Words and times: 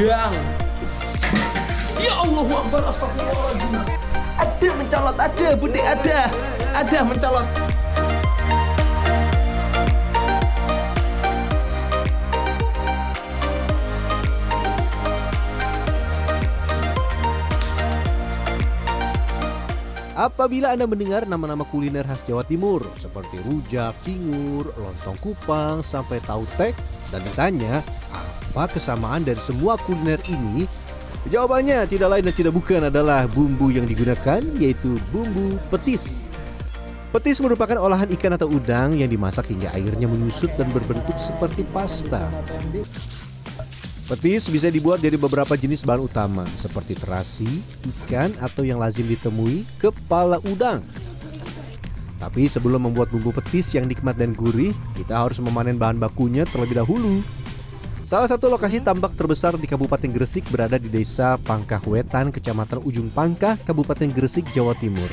udang. 0.00 0.34
Ya 2.00 2.12
Allah 2.16 2.44
Akbar 2.48 2.82
astagfirullahaladzim. 2.88 3.72
Ada 4.40 4.68
mencolot, 4.72 5.16
ada 5.20 5.48
Bude 5.60 5.80
ada. 5.84 6.18
Ada 6.72 6.98
mencolot. 7.04 7.69
Apabila 20.20 20.76
Anda 20.76 20.84
mendengar 20.84 21.24
nama-nama 21.24 21.64
kuliner 21.64 22.04
khas 22.04 22.20
Jawa 22.28 22.44
Timur 22.44 22.84
seperti 22.92 23.40
rujak, 23.40 23.96
cingur, 24.04 24.68
lontong 24.76 25.16
kupang, 25.24 25.80
sampai 25.80 26.20
tahu 26.28 26.44
tek 26.60 26.76
dan 27.08 27.24
ditanya 27.24 27.80
apa 28.52 28.68
kesamaan 28.68 29.24
dari 29.24 29.40
semua 29.40 29.80
kuliner 29.80 30.20
ini? 30.28 30.68
Jawabannya 31.32 31.88
tidak 31.88 32.12
lain 32.12 32.28
dan 32.28 32.36
tidak 32.36 32.52
bukan 32.52 32.92
adalah 32.92 33.24
bumbu 33.32 33.72
yang 33.72 33.88
digunakan 33.88 34.44
yaitu 34.60 35.00
bumbu 35.08 35.56
petis. 35.72 36.20
Petis 37.16 37.40
merupakan 37.40 37.80
olahan 37.80 38.12
ikan 38.12 38.36
atau 38.36 38.52
udang 38.52 39.00
yang 39.00 39.08
dimasak 39.08 39.48
hingga 39.48 39.72
airnya 39.72 40.04
menyusut 40.04 40.52
dan 40.60 40.68
berbentuk 40.68 41.16
seperti 41.16 41.64
pasta. 41.72 42.28
Petis 44.10 44.50
bisa 44.50 44.66
dibuat 44.66 44.98
dari 44.98 45.14
beberapa 45.14 45.54
jenis 45.54 45.86
bahan 45.86 46.02
utama 46.02 46.42
seperti 46.58 46.98
terasi, 46.98 47.46
ikan, 47.94 48.34
atau 48.42 48.66
yang 48.66 48.82
lazim 48.82 49.06
ditemui 49.06 49.62
kepala 49.78 50.42
udang. 50.50 50.82
Tapi 52.18 52.50
sebelum 52.50 52.90
membuat 52.90 53.14
bumbu 53.14 53.30
petis 53.30 53.70
yang 53.70 53.86
nikmat 53.86 54.18
dan 54.18 54.34
gurih, 54.34 54.74
kita 54.98 55.14
harus 55.14 55.38
memanen 55.38 55.78
bahan 55.78 56.02
bakunya 56.02 56.42
terlebih 56.42 56.82
dahulu. 56.82 57.22
Salah 58.02 58.26
satu 58.26 58.50
lokasi 58.50 58.82
tambak 58.82 59.14
terbesar 59.14 59.54
di 59.54 59.70
Kabupaten 59.70 60.10
Gresik 60.10 60.42
berada 60.50 60.74
di 60.74 60.90
Desa 60.90 61.38
Pangkah 61.38 61.78
Wetan, 61.86 62.34
Kecamatan 62.34 62.82
Ujung 62.82 63.14
Pangkah, 63.14 63.54
Kabupaten 63.62 64.10
Gresik, 64.10 64.50
Jawa 64.50 64.74
Timur. 64.74 65.06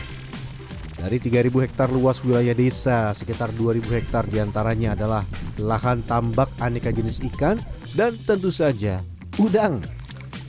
Dari 0.98 1.22
3.000 1.22 1.54
hektar 1.62 1.94
luas 1.94 2.18
wilayah 2.26 2.58
desa, 2.58 3.14
sekitar 3.14 3.54
2.000 3.54 3.86
hektar 3.94 4.26
di 4.26 4.42
antaranya 4.42 4.98
adalah 4.98 5.22
lahan 5.62 6.02
tambak 6.02 6.50
aneka 6.58 6.90
jenis 6.90 7.22
ikan 7.22 7.62
dan 7.98 8.14
tentu 8.14 8.54
saja 8.54 9.02
udang. 9.42 9.82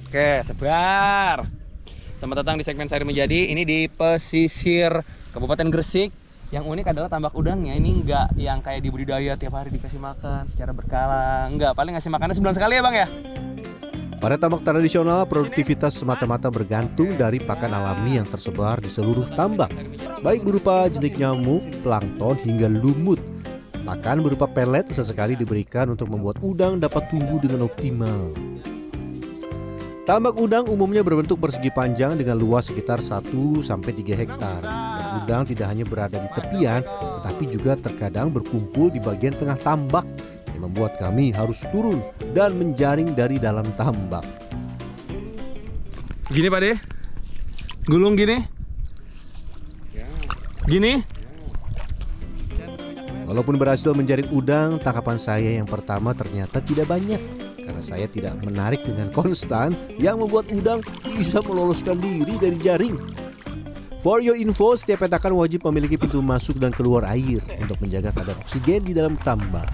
Oke, 0.05 0.45
sebar. 0.45 1.49
Selamat 2.21 2.45
datang 2.45 2.61
di 2.61 2.65
segmen 2.69 2.93
Sari 2.93 3.09
Menjadi. 3.09 3.49
Ini 3.49 3.65
di 3.65 3.89
pesisir 3.89 4.93
Kabupaten 5.33 5.73
Gresik. 5.73 6.13
Yang 6.53 6.65
unik 6.69 6.87
adalah 6.93 7.09
tambak 7.09 7.33
udangnya. 7.33 7.73
Ini 7.73 8.05
enggak 8.05 8.37
yang 8.37 8.61
kayak 8.61 8.85
di 8.85 8.93
budidaya 8.93 9.33
tiap 9.41 9.57
hari 9.57 9.73
dikasih 9.73 9.97
makan 9.97 10.45
secara 10.53 10.77
berkala. 10.77 11.49
Enggak, 11.49 11.73
paling 11.73 11.97
ngasih 11.97 12.13
makannya 12.13 12.37
sebulan 12.37 12.57
sekali 12.57 12.77
ya 12.77 12.83
bang 12.85 12.97
ya? 13.01 13.09
Pada 14.19 14.37
tambak 14.37 14.67
tradisional, 14.67 15.25
produktivitas 15.25 15.95
semata-mata 15.95 16.53
bergantung 16.53 17.15
dari 17.17 17.39
pakan 17.39 17.71
alami 17.71 18.19
yang 18.19 18.27
tersebar 18.27 18.83
di 18.83 18.91
seluruh 18.91 19.31
tambak, 19.39 19.71
baik 20.27 20.43
berupa 20.43 20.91
jenis 20.91 21.15
nyamuk, 21.17 21.63
plankton, 21.87 22.35
hingga 22.43 22.67
lumut. 22.67 23.38
Pakan 23.89 24.20
berupa 24.20 24.44
pelet 24.44 24.84
sesekali 24.92 25.33
diberikan 25.33 25.89
untuk 25.89 26.12
membuat 26.12 26.36
udang 26.44 26.77
dapat 26.77 27.08
tumbuh 27.08 27.41
dengan 27.41 27.64
optimal. 27.64 28.36
Tambak 30.05 30.36
udang 30.36 30.69
umumnya 30.69 31.00
berbentuk 31.00 31.41
persegi 31.41 31.73
panjang 31.73 32.20
dengan 32.20 32.36
luas 32.36 32.68
sekitar 32.68 33.01
1-3 33.01 33.33
hektar. 34.13 34.61
Dan 34.61 35.24
udang 35.24 35.48
tidak 35.48 35.73
hanya 35.73 35.89
berada 35.89 36.20
di 36.20 36.29
tepian, 36.36 36.85
tetapi 36.85 37.45
juga 37.48 37.80
terkadang 37.80 38.29
berkumpul 38.29 38.92
di 38.92 39.01
bagian 39.01 39.33
tengah 39.33 39.57
tambak 39.57 40.05
yang 40.52 40.68
membuat 40.68 41.01
kami 41.01 41.33
harus 41.33 41.64
turun 41.73 42.05
dan 42.36 42.61
menjaring 42.61 43.17
dari 43.17 43.40
dalam 43.40 43.64
tambak. 43.80 44.29
Gini 46.29 46.52
Pak 46.52 46.61
De. 46.61 46.77
Gulung 47.89 48.20
gini. 48.20 48.36
Gini. 50.68 51.17
Walaupun 53.28 53.61
berhasil 53.61 53.92
menjaring 53.92 54.33
udang, 54.33 54.80
tangkapan 54.80 55.20
saya 55.20 55.61
yang 55.61 55.68
pertama 55.68 56.16
ternyata 56.16 56.64
tidak 56.64 56.89
banyak 56.89 57.20
karena 57.61 57.83
saya 57.84 58.08
tidak 58.08 58.40
menarik 58.40 58.80
dengan 58.80 59.12
konstan 59.12 59.77
yang 60.00 60.16
membuat 60.16 60.48
udang 60.48 60.80
bisa 61.05 61.44
meloloskan 61.44 62.00
diri 62.00 62.40
dari 62.40 62.56
jaring. 62.56 62.96
For 64.00 64.24
your 64.24 64.33
info, 64.33 64.72
setiap 64.72 65.05
petakan 65.05 65.36
wajib 65.36 65.61
memiliki 65.68 66.00
pintu 66.00 66.24
masuk 66.24 66.56
dan 66.56 66.72
keluar 66.72 67.05
air 67.12 67.44
untuk 67.61 67.77
menjaga 67.84 68.16
kadar 68.16 68.33
oksigen 68.40 68.80
di 68.80 68.96
dalam 68.96 69.20
tambak. 69.20 69.68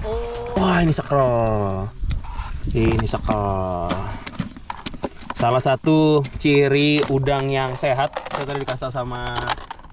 Wah, 0.59 0.83
ini 0.83 0.91
sekel. 0.91 1.29
Ini 2.75 3.07
sekel. 3.07 3.47
Salah 5.39 5.63
satu 5.63 6.27
ciri 6.43 6.99
udang 7.13 7.47
yang 7.47 7.79
sehat, 7.79 8.11
saya 8.35 8.43
tadi 8.49 8.67
dikasih 8.67 8.91
sama 8.91 9.39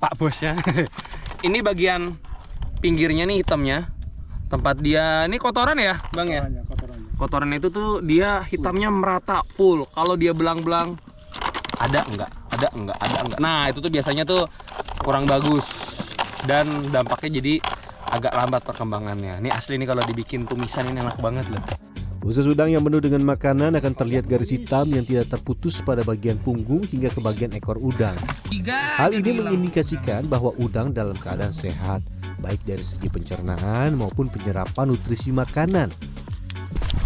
Pak 0.01 0.17
Bos 0.17 0.41
ya. 0.41 0.57
ini 1.47 1.61
bagian 1.61 2.31
pinggirnya 2.81 3.30
nih 3.30 3.46
hitamnya. 3.46 3.94
Tempat 4.52 4.84
dia, 4.84 5.24
ini 5.31 5.40
kotoran 5.40 5.80
ya, 5.80 5.96
Bang 6.12 6.28
ya? 6.28 6.44
Kotoran 7.16 7.56
itu 7.56 7.72
tuh 7.72 8.03
dia 8.03 8.44
hitamnya 8.44 8.92
merata 8.92 9.46
full. 9.56 9.88
Kalau 9.96 10.19
dia 10.19 10.36
belang-belang 10.36 11.00
ada 11.80 12.03
enggak? 12.09 12.31
Ada 12.52 12.68
enggak? 12.75 12.97
Ada 13.00 13.18
enggak? 13.24 13.40
Nah, 13.40 13.62
itu 13.72 13.80
tuh 13.80 13.91
biasanya 13.94 14.24
tuh 14.28 14.44
kurang 15.00 15.24
bagus 15.24 15.64
dan 16.44 16.68
dampaknya 16.91 17.40
jadi 17.40 17.53
agak 18.12 18.34
lambat 18.36 18.62
perkembangannya. 18.68 19.40
Ini 19.40 19.50
asli 19.56 19.80
nih 19.80 19.88
kalau 19.88 20.03
dibikin 20.03 20.44
tumisan 20.44 20.91
ini 20.91 21.00
enak 21.00 21.16
banget 21.24 21.47
loh. 21.47 21.64
Khusus 22.22 22.46
udang 22.46 22.70
yang 22.70 22.86
penuh 22.86 23.02
dengan 23.02 23.25
makanan 23.34 23.74
akan 23.81 23.94
terlihat 23.97 24.30
garis 24.30 24.53
hitam 24.53 24.86
yang 24.94 25.02
tidak 25.02 25.25
terputus 25.34 25.81
pada 25.81 26.06
bagian 26.06 26.38
punggung 26.38 26.86
hingga 26.86 27.09
ke 27.09 27.18
bagian 27.18 27.50
ekor 27.58 27.81
udang. 27.81 28.14
Hal 28.70 29.09
ini 29.18 29.41
mengindikasikan 29.41 30.30
bahwa 30.30 30.53
udang 30.62 30.94
dalam 30.94 31.18
keadaan 31.18 31.50
sehat, 31.50 32.06
baik 32.41 32.66
dari 32.66 32.81
segi 32.81 33.07
pencernaan 33.07 33.94
maupun 33.94 34.28
penyerapan 34.28 34.90
nutrisi 34.90 35.29
makanan. 35.29 35.94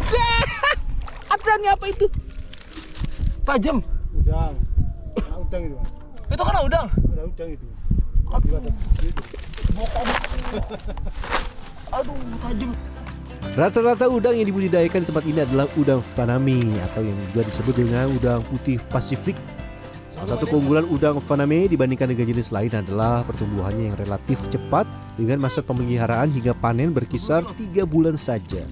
Ada 1.35 1.51
nih 1.59 1.69
apa 1.75 1.85
itu? 1.91 2.07
Tajam. 3.45 3.83
udang 4.15 4.55
Nah, 5.19 5.37
udang 5.37 5.61
itu 5.67 5.75
Mas. 5.77 5.91
Itu 6.25 6.41
kan 6.41 6.55
udang. 6.65 6.87
ada 6.89 7.23
udang 7.29 7.49
itu 7.53 7.65
Aduh, 11.93 12.15
tajam. 12.41 12.71
Rata-rata 13.53 14.05
udang 14.09 14.35
yang 14.35 14.47
dibudidayakan 14.49 15.05
di 15.05 15.07
tempat 15.07 15.23
ini 15.29 15.39
adalah 15.45 15.69
udang 15.77 16.01
faname 16.01 16.75
atau 16.91 17.05
yang 17.05 17.15
juga 17.29 17.45
disebut 17.45 17.75
dengan 17.77 18.09
udang 18.11 18.41
putih 18.49 18.81
Pasifik. 18.89 19.37
Salah 20.15 20.39
satu 20.39 20.47
keunggulan 20.47 20.87
udang 20.87 21.19
faname 21.19 21.67
dibandingkan 21.67 22.07
dengan 22.07 22.31
jenis 22.31 22.55
lain 22.55 22.71
adalah 22.71 23.27
pertumbuhannya 23.27 23.91
yang 23.91 23.97
relatif 23.99 24.47
cepat 24.47 24.87
dengan 25.19 25.43
masa 25.43 25.59
pemeliharaan 25.59 26.31
hingga 26.31 26.55
panen 26.55 26.95
berkisar 26.95 27.43
3 27.43 27.83
bulan 27.83 28.15
saja. 28.15 28.63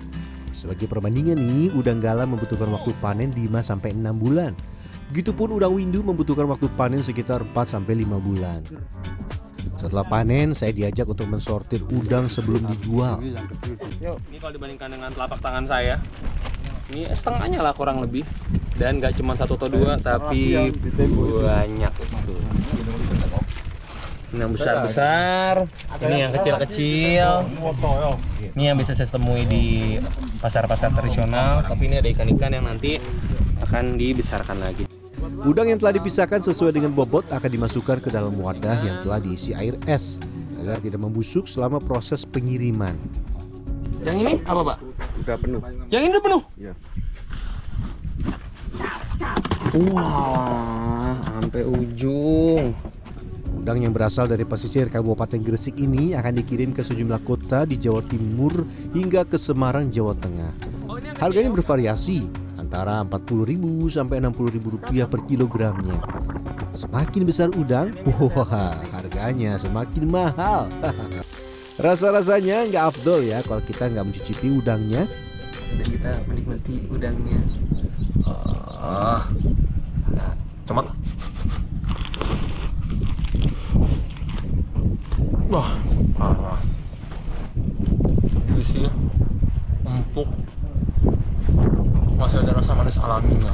Sebagai 0.56 0.88
perbandingan 0.88 1.36
nih, 1.36 1.76
udang 1.76 2.00
galam 2.00 2.32
membutuhkan 2.32 2.72
waktu 2.72 2.96
panen 3.04 3.36
5 3.36 3.60
sampai 3.60 3.92
6 3.92 4.16
bulan. 4.16 4.56
Begitupun 5.12 5.52
udang 5.52 5.76
windu 5.76 6.00
membutuhkan 6.00 6.48
waktu 6.48 6.72
panen 6.80 7.04
sekitar 7.04 7.44
4 7.44 7.52
sampai 7.68 8.08
5 8.08 8.24
bulan. 8.24 8.64
Setelah 9.84 10.08
panen, 10.08 10.56
saya 10.56 10.72
diajak 10.72 11.12
untuk 11.12 11.28
mensortir 11.28 11.84
udang 11.92 12.32
sebelum 12.32 12.64
dijual. 12.72 13.20
Ini 13.20 14.40
kalau 14.40 14.56
dibandingkan 14.56 14.96
dengan 14.96 15.12
telapak 15.12 15.44
tangan 15.44 15.68
saya, 15.68 16.00
ini 16.94 17.10
setengahnya 17.10 17.60
lah 17.66 17.74
kurang 17.74 18.00
lebih. 18.06 18.24
Dan 18.78 19.02
nggak 19.02 19.18
cuma 19.18 19.34
satu 19.38 19.58
atau 19.58 19.70
dua, 19.70 19.98
tapi 19.98 20.70
banyak 21.42 21.94
tuh. 21.94 22.40
Ini 24.34 24.50
yang 24.50 24.54
besar-besar, 24.58 25.70
ini 26.02 26.16
yang 26.26 26.34
kecil-kecil. 26.34 27.30
Ini 28.58 28.64
yang 28.74 28.78
bisa 28.82 28.98
saya 28.98 29.06
temui 29.06 29.46
di 29.46 29.98
pasar-pasar 30.42 30.90
tradisional, 30.90 31.62
tapi 31.62 31.86
ini 31.86 32.02
ada 32.02 32.10
ikan-ikan 32.10 32.50
yang 32.50 32.66
nanti 32.66 32.98
akan 33.62 33.94
dibesarkan 33.94 34.58
lagi. 34.58 34.90
Udang 35.46 35.70
yang 35.70 35.78
telah 35.78 35.94
dipisahkan 36.02 36.42
sesuai 36.42 36.74
dengan 36.74 36.92
bobot 36.98 37.30
akan 37.30 37.50
dimasukkan 37.50 38.02
ke 38.02 38.10
dalam 38.10 38.34
wadah 38.42 38.76
yang 38.82 39.06
telah 39.06 39.22
diisi 39.22 39.54
air 39.54 39.78
es 39.86 40.18
agar 40.60 40.82
tidak 40.82 41.00
membusuk 41.00 41.46
selama 41.46 41.78
proses 41.78 42.26
pengiriman. 42.26 42.98
Yang 44.02 44.18
ini 44.18 44.34
apa, 44.44 44.62
Pak? 44.66 44.78
Udah 45.24 45.38
penuh 45.40 45.62
Yang 45.88 46.02
ini 46.04 46.12
udah 46.12 46.24
penuh? 46.24 46.42
Iya. 46.60 46.74
Wah, 49.74 51.18
sampai 51.34 51.66
ujung. 51.66 52.78
Udang 53.54 53.80
yang 53.82 53.96
berasal 53.96 54.30
dari 54.30 54.46
pesisir 54.46 54.92
Kabupaten 54.92 55.40
Gresik 55.42 55.80
ini 55.82 56.14
akan 56.14 56.44
dikirim 56.44 56.76
ke 56.76 56.86
sejumlah 56.86 57.24
kota 57.26 57.66
di 57.66 57.80
Jawa 57.80 58.04
Timur 58.06 58.68
hingga 58.94 59.24
ke 59.26 59.40
Semarang, 59.40 59.90
Jawa 59.90 60.14
Tengah. 60.20 60.52
Harganya 61.18 61.50
bervariasi 61.56 62.28
antara 62.60 63.02
40.000 63.08 63.58
sampai 63.88 64.20
60.000 64.20 64.76
rupiah 64.78 65.08
per 65.08 65.24
kilogramnya. 65.26 65.96
Semakin 66.76 67.22
besar 67.24 67.50
udang, 67.56 67.96
wah 68.36 68.78
harganya 68.92 69.56
semakin 69.56 70.04
mahal. 70.12 70.68
Rasa-rasanya 71.74 72.70
nggak 72.70 72.86
afdol 72.94 73.26
ya 73.26 73.42
kalau 73.42 73.62
kita 73.66 73.90
nggak 73.90 74.06
mencicipi 74.06 74.48
udangnya. 74.54 75.10
dan 75.74 75.88
kita 75.90 76.12
menikmati 76.30 76.86
udangnya. 76.86 77.42
Ah 78.30 79.26
nah, 80.14 80.38
cemat 80.70 80.86
wah 85.50 85.74
parah. 86.14 86.62
Juicy 88.54 88.86
empuk. 89.82 90.30
Masih 92.22 92.38
ada 92.46 92.54
rasa 92.54 92.72
manis 92.78 93.02
alaminya 93.02 93.54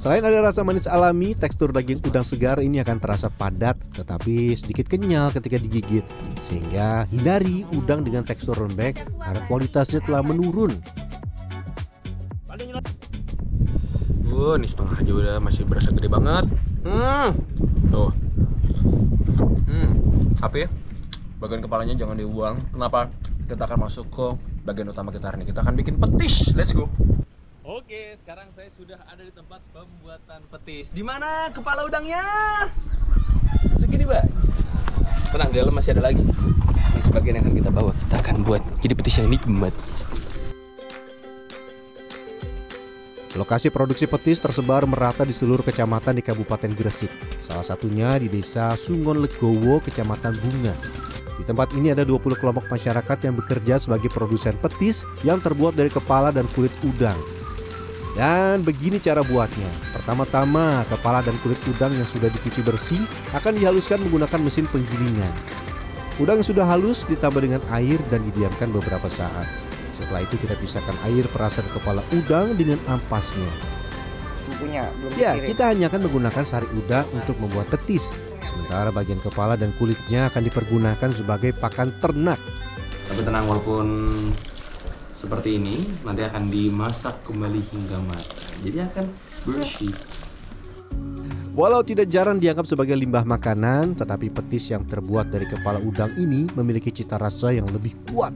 Selain 0.00 0.24
ada 0.24 0.40
rasa 0.40 0.64
manis 0.64 0.88
alami, 0.88 1.36
tekstur 1.36 1.76
daging 1.76 2.00
udang 2.08 2.24
segar 2.24 2.56
ini 2.64 2.80
akan 2.80 2.96
terasa 3.04 3.28
padat 3.28 3.76
tetapi 3.92 4.56
sedikit 4.56 4.88
kenyal 4.88 5.28
ketika 5.28 5.60
digigit. 5.60 6.00
Sehingga 6.48 7.04
hindari 7.12 7.68
udang 7.76 8.00
dengan 8.00 8.24
tekstur 8.24 8.56
lembek 8.56 9.04
karena 9.04 9.40
kualitasnya 9.44 10.00
telah 10.00 10.24
menurun. 10.24 10.72
Wah, 14.24 14.56
ini 14.56 14.72
setengah 14.72 14.96
aja 15.04 15.12
udah 15.12 15.36
masih 15.36 15.68
berasa 15.68 15.92
gede 15.92 16.08
banget. 16.08 16.48
Hmm. 16.80 17.36
Tuh. 17.92 18.08
Hmm. 19.68 19.90
Tapi 20.40 20.64
bagian 21.36 21.60
kepalanya 21.60 21.92
jangan 22.00 22.16
dibuang. 22.16 22.56
Kenapa? 22.72 23.12
Kita 23.44 23.68
akan 23.68 23.84
masuk 23.84 24.08
ke 24.08 24.26
bagian 24.64 24.88
utama 24.88 25.12
kita 25.12 25.28
hari 25.28 25.44
ini. 25.44 25.52
Kita 25.52 25.60
akan 25.60 25.76
bikin 25.76 26.00
petis. 26.00 26.56
Let's 26.56 26.72
go. 26.72 26.88
Oke, 27.60 28.16
sekarang 28.24 28.48
saya 28.56 28.72
sudah 28.72 28.96
ada 29.04 29.20
di 29.20 29.28
tempat 29.36 29.60
pembuatan 29.76 30.40
petis. 30.48 30.88
Di 30.88 31.04
mana 31.04 31.52
kepala 31.52 31.84
udangnya? 31.84 32.24
Segini, 33.68 34.08
Mbak. 34.08 34.24
Tenang, 35.28 35.52
di 35.52 35.60
dalam 35.60 35.76
masih 35.76 35.92
ada 35.92 36.08
lagi. 36.08 36.24
Ini 36.24 37.02
sebagian 37.04 37.36
yang 37.36 37.44
akan 37.44 37.56
kita 37.60 37.68
bawa. 37.68 37.92
Kita 37.92 38.16
akan 38.24 38.36
buat 38.48 38.64
jadi 38.80 38.96
petis 38.96 39.20
yang 39.20 39.28
nikmat. 39.28 39.76
Lokasi 43.36 43.68
produksi 43.68 44.08
petis 44.08 44.40
tersebar 44.40 44.88
merata 44.88 45.28
di 45.28 45.36
seluruh 45.36 45.60
kecamatan 45.60 46.16
di 46.16 46.24
Kabupaten 46.24 46.72
Gresik. 46.72 47.12
Salah 47.44 47.62
satunya 47.62 48.16
di 48.16 48.32
Desa 48.32 48.72
Sungon 48.72 49.20
Legowo, 49.20 49.84
Kecamatan 49.84 50.32
Bunga. 50.40 50.72
Di 51.36 51.44
tempat 51.44 51.76
ini 51.76 51.92
ada 51.92 52.08
20 52.08 52.40
kelompok 52.40 52.72
masyarakat 52.72 53.18
yang 53.20 53.36
bekerja 53.36 53.76
sebagai 53.76 54.08
produsen 54.08 54.56
petis 54.56 55.04
yang 55.20 55.44
terbuat 55.44 55.76
dari 55.76 55.92
kepala 55.92 56.32
dan 56.32 56.48
kulit 56.56 56.72
udang. 56.88 57.20
Dan 58.12 58.66
begini 58.66 58.98
cara 58.98 59.22
buatnya. 59.22 59.70
Pertama-tama, 59.94 60.82
kepala 60.90 61.22
dan 61.22 61.36
kulit 61.40 61.60
udang 61.70 61.94
yang 61.94 62.04
sudah 62.04 62.26
dicuci 62.26 62.60
bersih 62.60 63.02
akan 63.32 63.54
dihaluskan 63.54 64.02
menggunakan 64.02 64.40
mesin 64.42 64.66
penggilingan. 64.68 65.30
Udang 66.18 66.42
yang 66.42 66.48
sudah 66.48 66.66
halus 66.66 67.06
ditambah 67.06 67.40
dengan 67.40 67.62
air 67.72 67.96
dan 68.12 68.20
didiamkan 68.28 68.68
beberapa 68.68 69.06
saat. 69.08 69.46
Setelah 69.96 70.24
itu 70.24 70.36
kita 70.36 70.58
pisahkan 70.58 70.96
air 71.06 71.24
perasan 71.30 71.64
kepala 71.70 72.02
udang 72.12 72.52
dengan 72.56 72.80
ampasnya. 72.88 73.48
bukunya 74.50 74.82
belum 74.98 75.10
Ya, 75.14 75.38
dikirim. 75.38 75.48
kita 75.54 75.64
hanya 75.70 75.84
akan 75.86 76.00
menggunakan 76.10 76.42
sari 76.42 76.66
udang 76.74 77.06
untuk 77.14 77.38
membuat 77.38 77.70
petis. 77.70 78.10
Sementara 78.42 78.90
bagian 78.90 79.22
kepala 79.22 79.54
dan 79.54 79.70
kulitnya 79.78 80.26
akan 80.26 80.42
dipergunakan 80.42 81.10
sebagai 81.14 81.54
pakan 81.54 81.94
ternak. 82.02 82.40
Tapi 83.06 83.22
tenang 83.22 83.46
walaupun 83.46 83.86
seperti 85.20 85.60
ini 85.60 85.84
nanti 86.00 86.24
akan 86.24 86.48
dimasak 86.48 87.20
kembali 87.28 87.60
hingga 87.60 87.98
matang. 88.08 88.48
Jadi 88.64 88.78
akan 88.80 89.04
bersih. 89.44 89.92
Walau 91.52 91.84
tidak 91.84 92.08
jarang 92.08 92.40
dianggap 92.40 92.64
sebagai 92.64 92.96
limbah 92.96 93.28
makanan, 93.28 93.92
tetapi 94.00 94.32
petis 94.32 94.72
yang 94.72 94.88
terbuat 94.88 95.28
dari 95.28 95.44
kepala 95.44 95.76
udang 95.76 96.08
ini 96.16 96.48
memiliki 96.56 96.88
cita 96.88 97.20
rasa 97.20 97.52
yang 97.52 97.68
lebih 97.68 97.92
kuat 98.08 98.32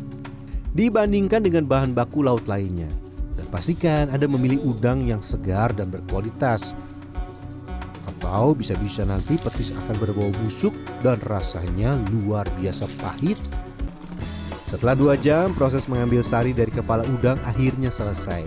dibandingkan 0.76 1.40
dengan 1.40 1.64
bahan 1.64 1.96
baku 1.96 2.20
laut 2.20 2.44
lainnya. 2.44 2.90
Dan 3.32 3.48
pastikan 3.48 4.12
Anda 4.12 4.28
memilih 4.28 4.60
udang 4.68 5.08
yang 5.08 5.24
segar 5.24 5.72
dan 5.72 5.88
berkualitas. 5.88 6.76
Atau 8.04 8.52
bisa-bisa 8.52 9.08
nanti 9.08 9.40
petis 9.40 9.72
akan 9.72 9.96
berbau 9.96 10.28
busuk 10.44 10.76
dan 11.00 11.16
rasanya 11.24 11.96
luar 12.12 12.44
biasa 12.60 12.84
pahit. 13.00 13.40
Setelah 14.74 14.98
dua 14.98 15.14
jam, 15.14 15.54
proses 15.54 15.86
mengambil 15.86 16.26
sari 16.26 16.50
dari 16.50 16.74
kepala 16.74 17.06
udang 17.06 17.38
akhirnya 17.46 17.94
selesai. 17.94 18.42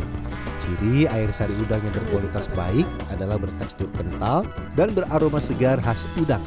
Ciri 0.60 1.08
air 1.08 1.32
sari 1.32 1.56
udang 1.56 1.80
yang 1.80 1.96
berkualitas 1.96 2.52
baik 2.52 2.84
adalah 3.08 3.40
bertekstur 3.40 3.88
kental 3.96 4.44
dan 4.76 4.92
beraroma 4.92 5.40
segar 5.40 5.80
khas 5.80 6.04
udang. 6.20 6.44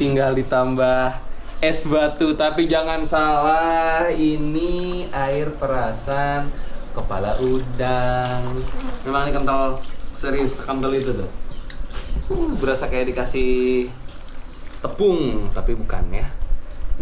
Tinggal 0.00 0.32
ditambah 0.32 1.12
es 1.60 1.84
batu, 1.84 2.32
tapi 2.32 2.64
jangan 2.64 3.04
salah, 3.04 4.08
ini 4.08 5.12
air 5.12 5.52
perasan 5.52 6.48
kepala 6.96 7.36
udang. 7.36 8.64
Memang 9.04 9.28
ini 9.28 9.36
kental 9.36 9.76
serius 10.16 10.56
kental 10.56 10.96
itu 10.96 11.12
tuh. 11.12 11.28
Uh, 12.32 12.56
berasa 12.56 12.88
kayak 12.88 13.12
dikasih 13.12 13.92
tepung, 14.80 15.52
tapi 15.52 15.76
bukan 15.76 16.08
ya. 16.16 16.32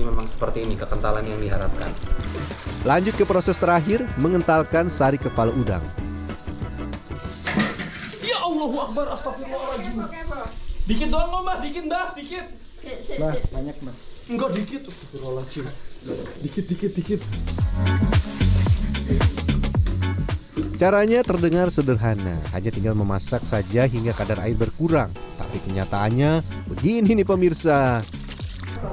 Ini 0.00 0.08
memang 0.08 0.25
seperti 0.25 0.64
ini 0.64 0.81
kekentalan 0.81 1.29
yang 1.29 1.37
diharapkan. 1.37 1.93
Lanjut 2.88 3.12
ke 3.20 3.29
proses 3.29 3.61
terakhir, 3.61 4.00
mengentalkan 4.17 4.88
sari 4.88 5.20
kepala 5.20 5.52
udang. 5.52 5.85
Ya 8.25 8.41
Allahu 8.41 8.81
Akbar, 8.81 9.12
astagfirullahaladzim. 9.12 10.00
Dikit 10.88 11.12
doang 11.12 11.44
Mbak. 11.44 11.56
Dikit, 11.61 11.85
Mbak. 11.85 12.06
Dikit. 12.17 12.47
Bah, 13.20 13.37
banyak 13.52 13.76
bah. 13.85 13.97
Enggak 14.32 14.50
dikit, 14.56 14.82
astagfirullahaladzim. 14.88 15.69
Dikit, 16.49 16.64
dikit, 16.64 16.93
dikit. 16.96 17.20
Caranya 20.81 21.20
terdengar 21.20 21.69
sederhana, 21.69 22.41
hanya 22.56 22.73
tinggal 22.73 22.96
memasak 22.96 23.44
saja 23.44 23.85
hingga 23.85 24.17
kadar 24.17 24.41
air 24.49 24.56
berkurang. 24.56 25.12
Tapi 25.37 25.61
kenyataannya 25.69 26.41
begini 26.73 27.20
nih 27.20 27.29
pemirsa. 27.29 28.00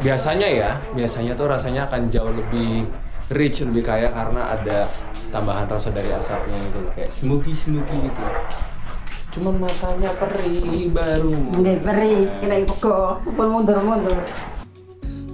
Biasanya 0.03 0.47
ya, 0.51 0.71
biasanya 0.91 1.33
tuh 1.33 1.47
rasanya 1.47 1.87
akan 1.87 2.11
jauh 2.11 2.31
lebih 2.31 2.85
rich, 3.31 3.63
lebih 3.63 3.83
kaya 3.87 4.11
karena 4.11 4.55
ada 4.55 4.87
tambahan 5.31 5.67
rasa 5.67 5.91
dari 5.91 6.11
asapnya 6.11 6.55
itu 6.55 6.79
loh. 6.83 6.91
Kayak 6.95 7.11
smoky-smoky 7.15 7.95
gitu. 8.07 8.21
Cuman 9.37 9.63
matanya 9.63 10.11
perih 10.17 10.89
baru. 10.91 11.35
Hindi, 11.55 11.73
peri, 11.79 12.25
kena 12.41 12.55
ipoko, 12.63 13.21
pun 13.21 13.47
mundur-mundur. 13.47 14.17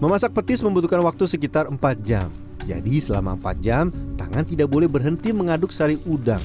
Memasak 0.04 0.36
petis 0.36 0.60
membutuhkan 0.60 1.00
waktu 1.00 1.24
sekitar 1.30 1.72
4 1.72 1.80
jam. 2.04 2.28
Jadi 2.68 3.00
selama 3.00 3.40
4 3.40 3.64
jam, 3.64 3.90
tangan 4.20 4.44
tidak 4.44 4.68
boleh 4.68 4.92
berhenti 4.92 5.32
mengaduk 5.32 5.72
sari 5.72 5.96
udang. 6.04 6.42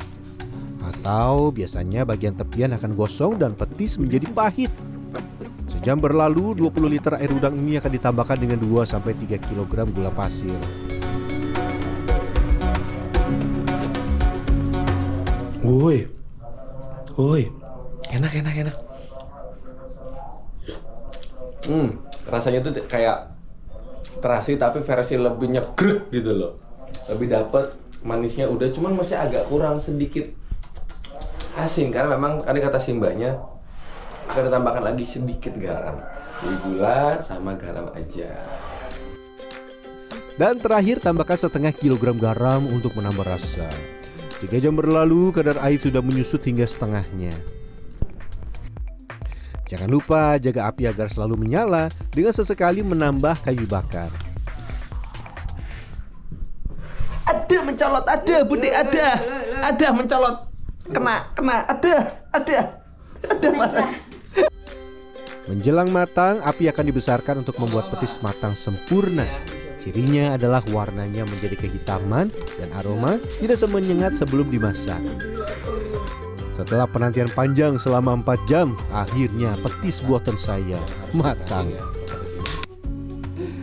Atau 0.82 1.50
biasanya 1.50 2.06
bagian 2.06 2.38
tepian 2.38 2.72
akan 2.74 2.94
gosong 2.94 3.34
dan 3.36 3.58
petis 3.58 3.98
menjadi 3.98 4.30
pahit. 4.30 4.70
Sejam 5.88 6.04
berlalu, 6.04 6.52
20 6.52 6.84
liter 6.84 7.16
air 7.16 7.32
udang 7.32 7.56
ini 7.56 7.80
akan 7.80 7.88
ditambahkan 7.88 8.36
dengan 8.36 8.60
2-3 8.60 9.40
kg 9.40 9.88
gula 9.88 10.12
pasir. 10.12 10.52
Woi. 15.64 16.04
Woi. 17.16 17.48
Enak, 18.12 18.32
enak, 18.36 18.54
enak. 18.68 18.76
Hmm, 21.72 21.96
rasanya 22.28 22.68
tuh 22.68 22.84
kayak 22.84 23.32
terasi 24.20 24.60
tapi 24.60 24.84
versi 24.84 25.16
lebih 25.16 25.56
nyegrek 25.56 26.12
gitu 26.12 26.36
loh. 26.36 26.52
Lebih 27.08 27.32
dapet 27.32 27.64
manisnya 28.04 28.44
udah 28.44 28.68
cuman 28.76 28.92
masih 28.92 29.16
agak 29.16 29.48
kurang 29.48 29.80
sedikit 29.80 30.28
asin 31.56 31.88
karena 31.88 32.12
memang 32.12 32.44
tadi 32.44 32.60
kata 32.60 32.76
simbahnya 32.76 33.40
akan 34.28 34.42
ditambahkan 34.52 34.84
lagi 34.84 35.04
sedikit 35.08 35.56
garam. 35.56 35.96
Jadi 36.38 36.56
gula 36.62 37.18
sama 37.24 37.56
garam 37.56 37.88
aja. 37.96 38.30
Dan 40.38 40.62
terakhir 40.62 41.02
tambahkan 41.02 41.34
setengah 41.34 41.74
kilogram 41.74 42.14
garam 42.14 42.62
untuk 42.70 42.94
menambah 42.94 43.26
rasa. 43.26 43.66
Tiga 44.38 44.62
jam 44.62 44.78
berlalu, 44.78 45.34
kadar 45.34 45.58
air 45.66 45.82
sudah 45.82 45.98
menyusut 45.98 46.38
hingga 46.46 46.62
setengahnya. 46.62 47.34
Jangan 49.66 49.90
lupa 49.90 50.38
jaga 50.38 50.70
api 50.70 50.86
agar 50.86 51.10
selalu 51.10 51.42
menyala 51.42 51.90
dengan 52.14 52.30
sesekali 52.30 52.86
menambah 52.86 53.42
kayu 53.42 53.66
bakar. 53.66 54.08
Ada 57.26 57.58
mencolot, 57.66 58.06
ada 58.06 58.36
Budi, 58.46 58.70
ada. 58.70 59.08
Ada 59.74 59.86
mencolot. 59.90 60.36
Kena, 60.88 61.34
kena, 61.34 61.66
ada, 61.66 61.94
ada. 62.30 62.58
Ada 63.26 63.48
mana? 63.52 64.07
Menjelang 65.48 65.88
matang, 65.88 66.44
api 66.44 66.68
akan 66.68 66.84
dibesarkan 66.92 67.40
untuk 67.40 67.56
membuat 67.56 67.88
petis 67.88 68.20
matang 68.20 68.52
sempurna. 68.52 69.24
Cirinya 69.80 70.36
adalah 70.36 70.60
warnanya 70.68 71.24
menjadi 71.24 71.56
kehitaman 71.56 72.28
dan 72.60 72.68
aroma 72.76 73.16
tidak 73.40 73.56
semenyengat 73.56 74.12
sebelum 74.20 74.52
dimasak. 74.52 75.00
Setelah 76.52 76.84
penantian 76.84 77.32
panjang 77.32 77.80
selama 77.80 78.20
4 78.20 78.50
jam, 78.50 78.76
akhirnya 78.92 79.56
petis 79.64 80.04
buatan 80.04 80.36
saya 80.36 80.76
matang. 81.16 81.72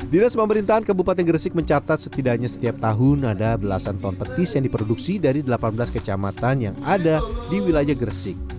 Dinas 0.10 0.34
Pemerintahan 0.34 0.82
Kabupaten 0.82 1.22
Gresik 1.22 1.54
mencatat 1.54 2.02
setidaknya 2.02 2.50
setiap 2.50 2.82
tahun 2.82 3.36
ada 3.36 3.60
belasan 3.62 4.02
ton 4.02 4.18
petis 4.18 4.58
yang 4.58 4.66
diproduksi 4.66 5.22
dari 5.22 5.46
18 5.46 5.76
kecamatan 5.92 6.72
yang 6.72 6.76
ada 6.82 7.22
di 7.52 7.62
wilayah 7.62 7.94
Gresik. 7.94 8.55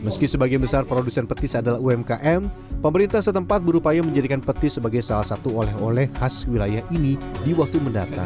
Meski 0.00 0.24
sebagian 0.24 0.64
besar 0.64 0.88
produsen 0.88 1.28
petis 1.28 1.52
adalah 1.52 1.76
UMKM, 1.76 2.40
pemerintah 2.80 3.20
setempat 3.20 3.60
berupaya 3.60 4.00
menjadikan 4.00 4.40
petis 4.40 4.80
sebagai 4.80 5.04
salah 5.04 5.28
satu 5.28 5.60
oleh-oleh 5.60 6.08
khas 6.16 6.48
wilayah 6.48 6.80
ini 6.88 7.20
di 7.44 7.52
waktu 7.52 7.76
mendatang. 7.84 8.24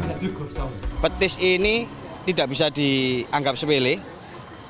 petis 1.03 1.35
ini 1.43 1.83
tidak 2.23 2.47
bisa 2.47 2.71
dianggap 2.71 3.59
sepele. 3.59 3.99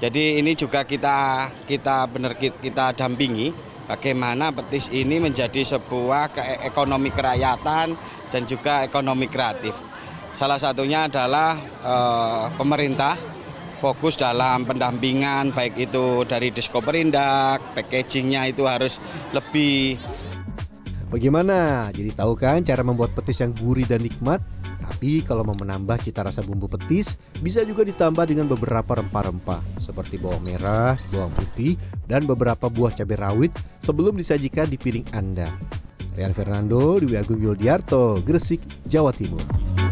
Jadi 0.01 0.41
ini 0.41 0.57
juga 0.57 0.81
kita 0.81 1.45
kita 1.69 2.09
benar 2.09 2.33
kita 2.41 2.97
dampingi 2.97 3.53
bagaimana 3.85 4.49
petis 4.49 4.89
ini 4.89 5.21
menjadi 5.21 5.61
sebuah 5.77 6.33
ekonomi 6.65 7.13
kerakyatan 7.13 7.93
dan 8.33 8.41
juga 8.49 8.81
ekonomi 8.81 9.29
kreatif. 9.29 9.77
Salah 10.33 10.57
satunya 10.57 11.05
adalah 11.05 11.53
eh, 11.85 12.45
pemerintah 12.57 13.34
fokus 13.85 14.17
dalam 14.17 14.65
pendampingan 14.65 15.53
baik 15.53 15.77
itu 15.77 16.25
dari 16.25 16.49
disko 16.49 16.81
perindak, 16.81 17.61
packagingnya 17.77 18.49
itu 18.49 18.65
harus 18.65 18.97
lebih 19.29 20.01
Bagaimana? 21.05 21.87
Jadi 21.93 22.11
tahu 22.17 22.33
kan 22.33 22.65
cara 22.65 22.81
membuat 22.81 23.13
petis 23.13 23.39
yang 23.39 23.53
gurih 23.53 23.85
dan 23.85 24.01
nikmat? 24.01 24.41
Tapi 24.81 25.21
kalau 25.23 25.45
mau 25.45 25.55
menambah 25.55 26.01
cita 26.01 26.25
rasa 26.25 26.41
bumbu 26.41 26.65
petis, 26.65 27.15
bisa 27.39 27.61
juga 27.61 27.85
ditambah 27.85 28.25
dengan 28.25 28.49
beberapa 28.49 28.99
rempah-rempah 28.99 29.79
seperti 29.79 30.17
bawang 30.19 30.43
merah, 30.43 30.97
bawang 31.13 31.31
putih, 31.37 31.77
dan 32.09 32.25
beberapa 32.25 32.67
buah 32.67 32.91
cabai 32.91 33.21
rawit 33.21 33.53
sebelum 33.79 34.17
disajikan 34.17 34.67
di 34.67 34.81
piring 34.81 35.07
Anda. 35.13 35.47
Rian 36.17 36.33
Fernando, 36.33 36.97
Dwi 36.99 37.15
Agung 37.15 37.39
Yuldiarto, 37.39 38.19
Gresik, 38.25 38.59
Jawa 38.89 39.13
Timur. 39.15 39.84